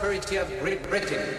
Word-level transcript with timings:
prosperity 0.00 0.36
of 0.36 0.48
Great 0.60 0.82
Britain. 0.84 1.29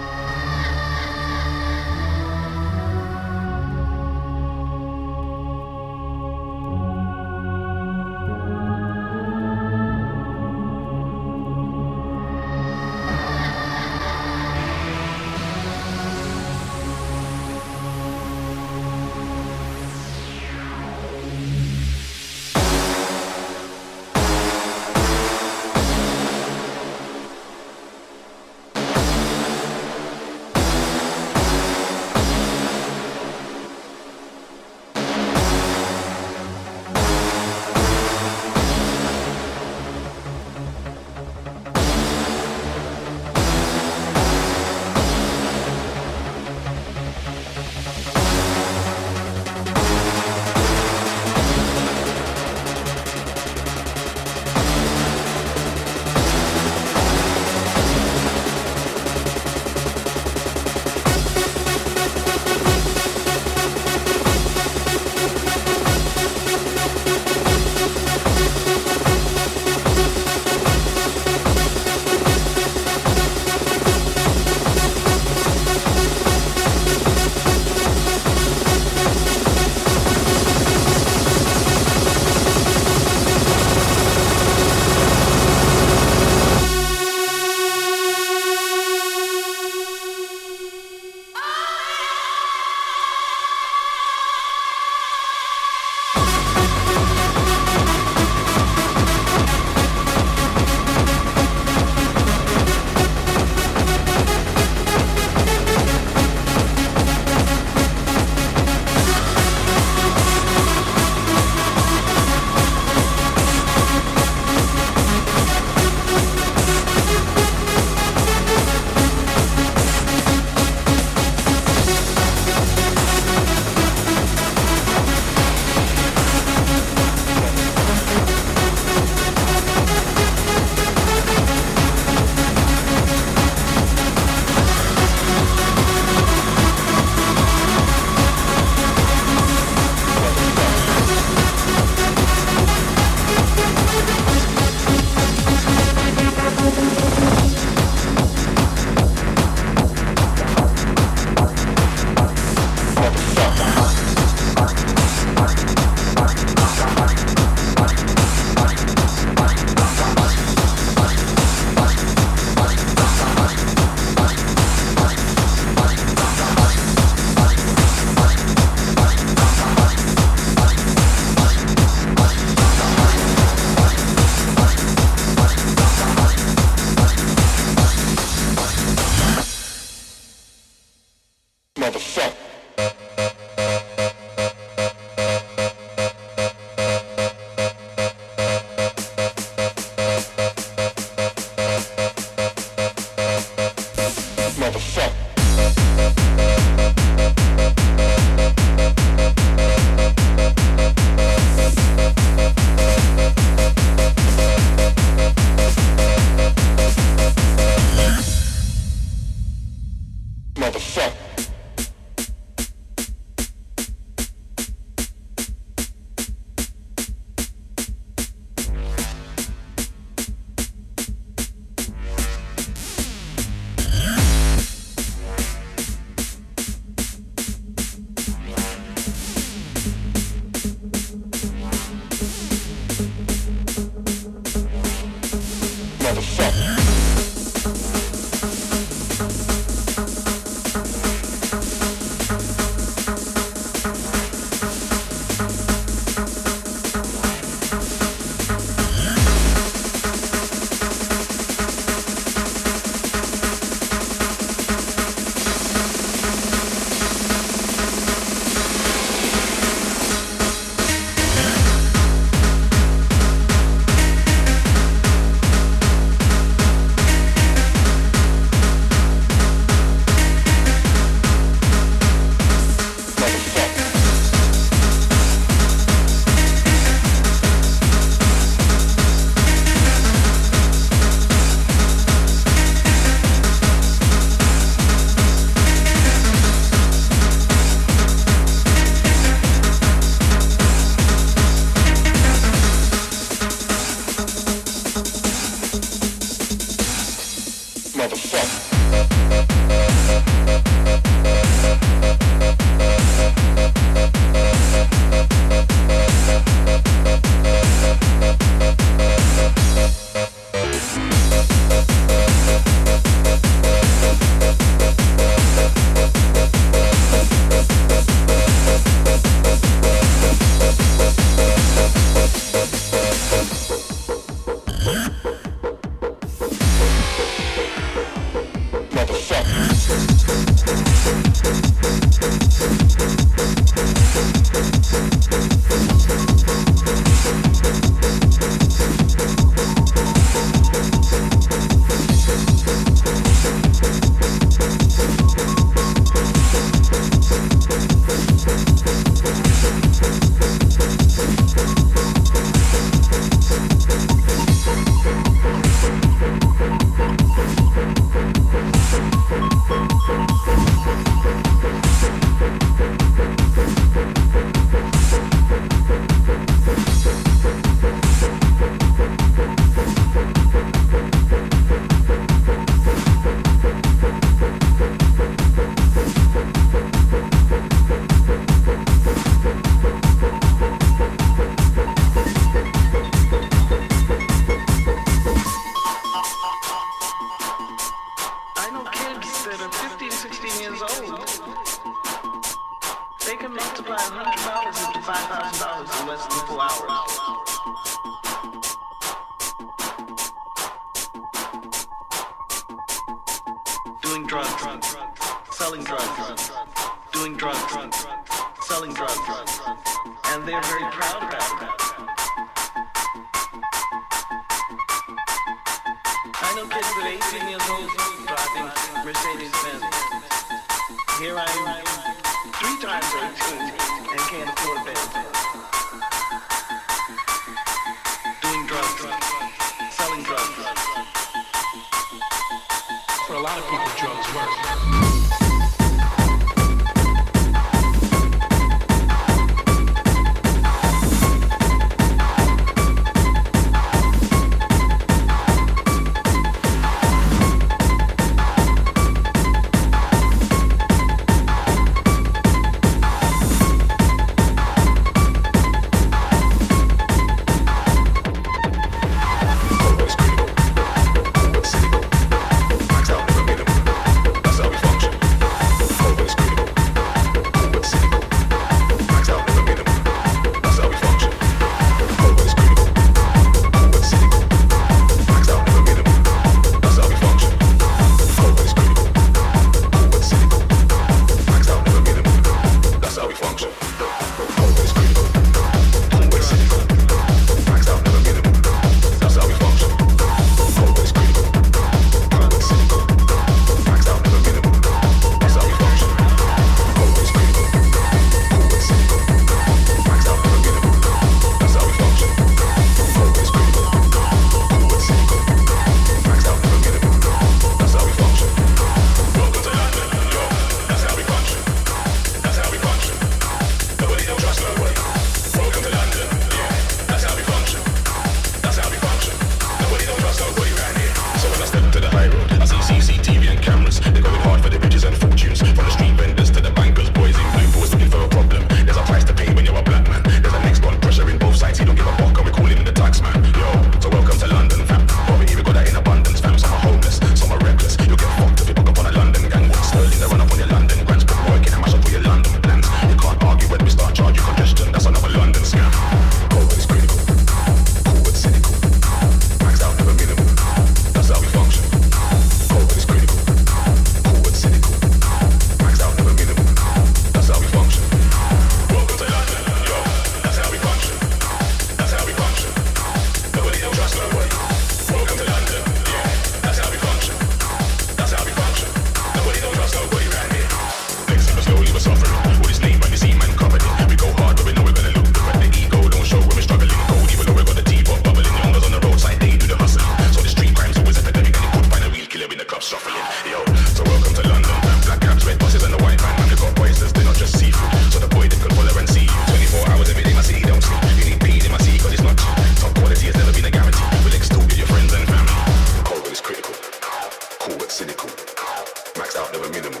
Maxed 599.34 599.46
out, 599.46 599.52
never 599.52 599.68
minimal. 599.68 600.00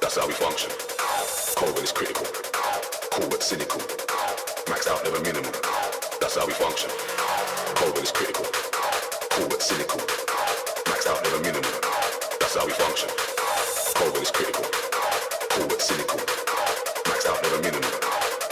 That's 0.00 0.16
how 0.16 0.26
we 0.26 0.32
function. 0.32 0.72
Cold 1.54 1.78
is 1.78 1.92
critical. 1.92 2.26
Cool 3.14 3.28
but 3.30 3.40
cynical. 3.40 3.78
Max 4.68 4.88
out, 4.88 5.04
never 5.04 5.20
minimal. 5.20 5.52
That's 6.18 6.34
how 6.34 6.46
we 6.46 6.52
function. 6.52 6.90
Cold 7.78 7.96
is 7.98 8.10
critical. 8.10 8.44
Cool 9.30 9.46
but 9.46 9.62
cynical. 9.62 10.00
Max 10.90 11.06
out, 11.06 11.22
never 11.22 11.38
minimal. 11.46 11.70
That's 12.42 12.56
how 12.58 12.66
we 12.66 12.72
function. 12.72 13.08
Cold 13.94 14.18
is 14.18 14.32
critical. 14.34 14.66
Cool 14.66 15.68
but 15.70 15.80
cynical. 15.80 16.18
Max 17.06 17.22
out, 17.22 17.38
never 17.46 17.62
minimal. 17.62 17.94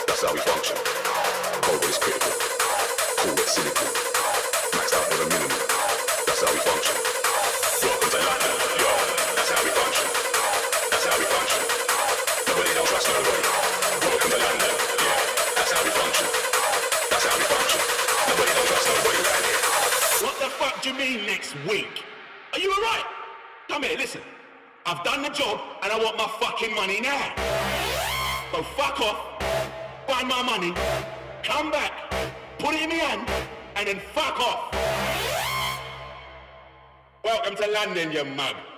That's 0.06 0.22
how 0.22 0.30
we 0.30 0.38
function. 0.46 0.78
Cold 1.66 1.82
is 1.90 1.98
critical. 1.98 2.30
Cool 3.18 3.34
but 3.34 3.50
cynical. 3.50 3.88
Maxed 4.78 4.94
out, 4.94 5.10
never 5.10 5.26
minimal. 5.26 5.58
That's 6.22 6.38
how 6.38 6.54
we 6.54 6.62
function. 6.62 6.94
Welcome 7.82 8.10
to 8.14 8.18
London, 8.22 8.54
yo. 8.78 9.03
You. 9.46 9.58
You. 9.58 9.84
London. 37.74 38.12
Yeah. 38.12 38.22
That's 38.24 38.73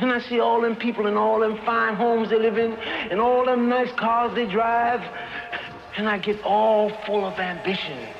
And 0.00 0.12
I 0.12 0.20
see 0.20 0.40
all 0.40 0.60
them 0.60 0.76
people 0.76 1.06
in 1.06 1.16
all 1.16 1.40
them 1.40 1.58
fine 1.64 1.94
homes 1.94 2.30
they 2.30 2.38
live 2.38 2.58
in, 2.58 2.72
and 2.72 3.20
all 3.20 3.44
them 3.44 3.68
nice 3.68 3.92
cars 3.92 4.34
they 4.34 4.46
drive. 4.46 5.00
And 5.96 6.08
I 6.08 6.18
get 6.18 6.42
all 6.42 6.90
full 7.06 7.24
of 7.24 7.38
ambition. 7.38 8.15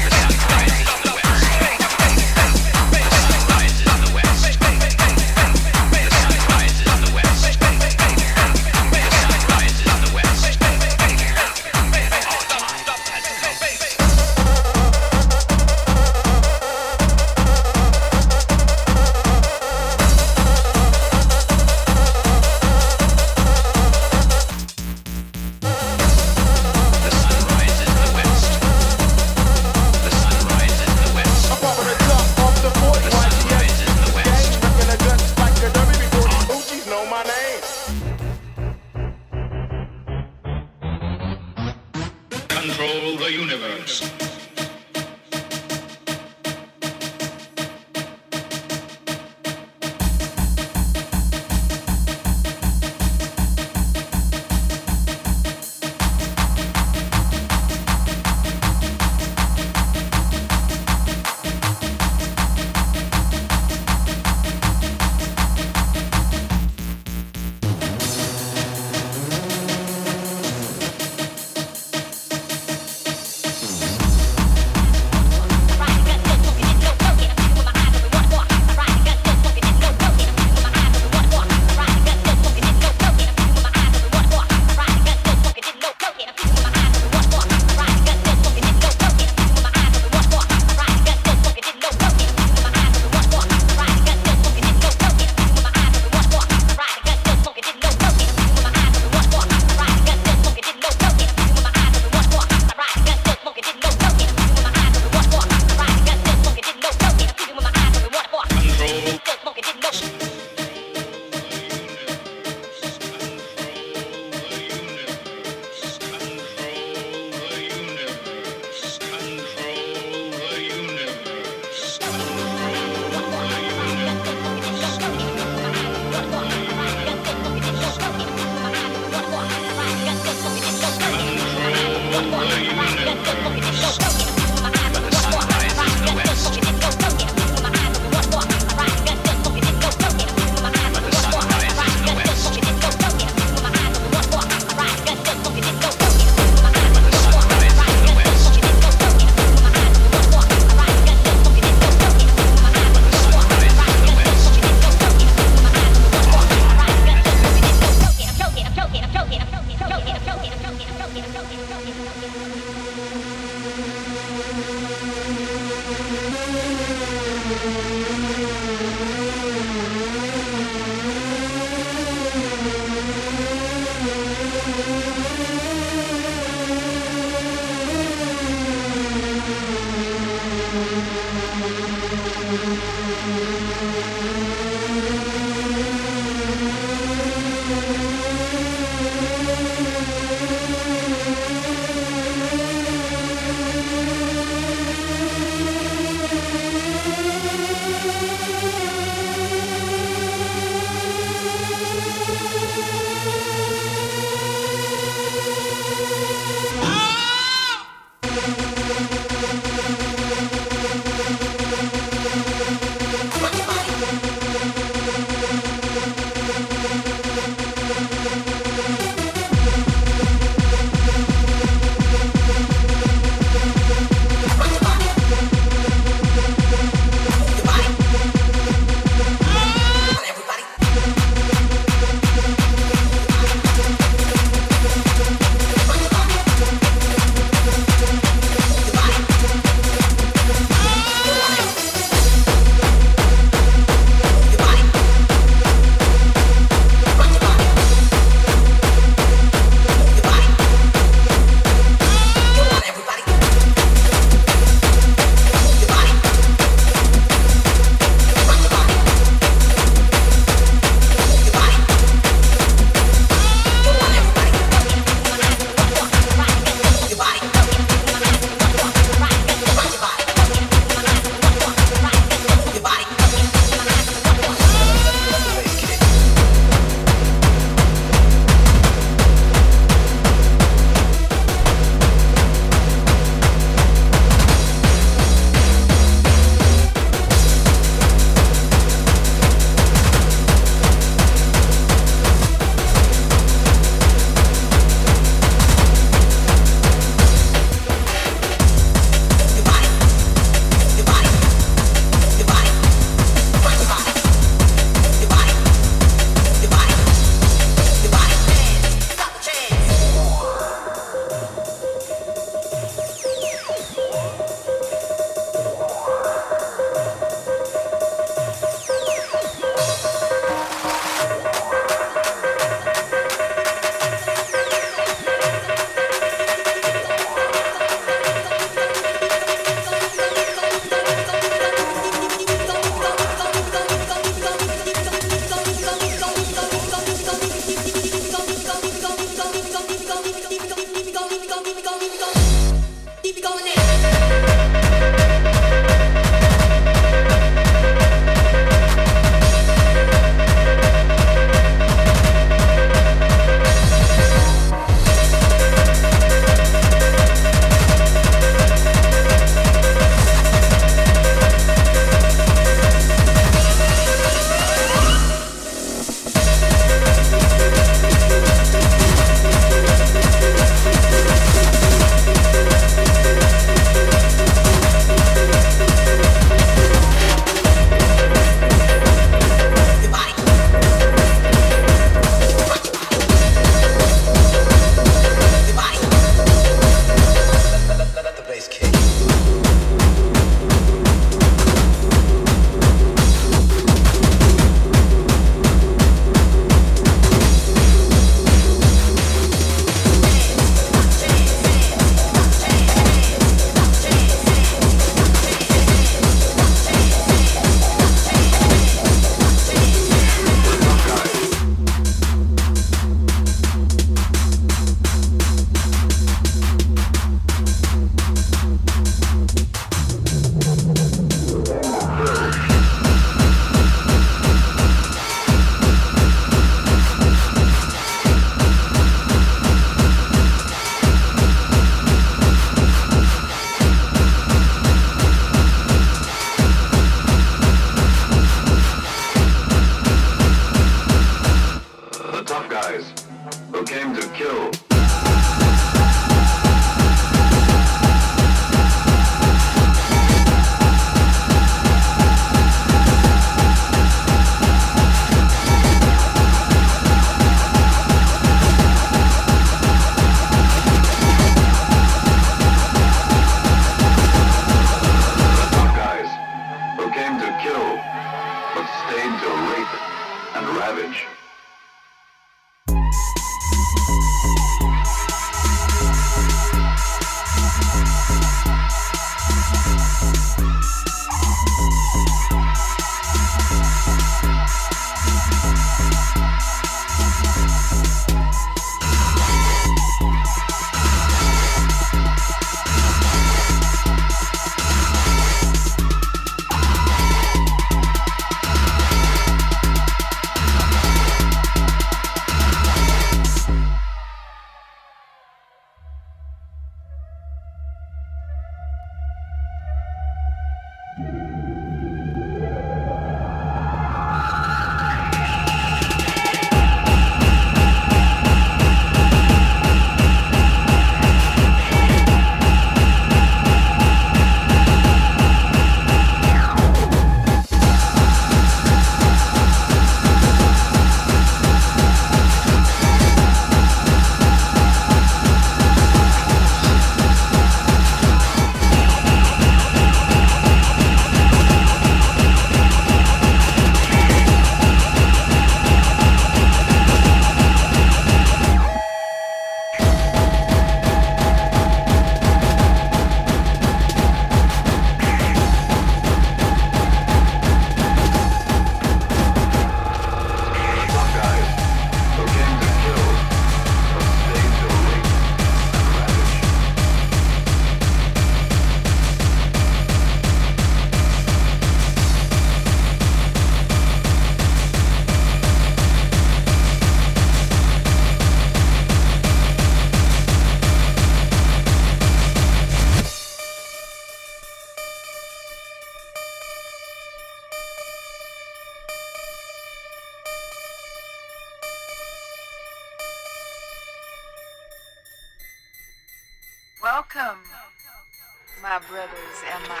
Brothers 599.09 599.57
and 599.73 599.87
my 599.89 600.00